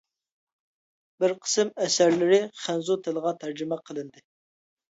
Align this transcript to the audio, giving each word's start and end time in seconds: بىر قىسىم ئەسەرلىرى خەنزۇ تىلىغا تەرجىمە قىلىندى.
بىر 1.23 1.35
قىسىم 1.43 1.69
ئەسەرلىرى 1.87 2.39
خەنزۇ 2.65 2.99
تىلىغا 3.09 3.35
تەرجىمە 3.45 3.81
قىلىندى. 3.91 4.27